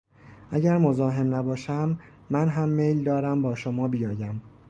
[0.51, 1.99] اگر مزاحم نباشم،
[2.29, 4.41] من هم میل دارم با شما بیایم.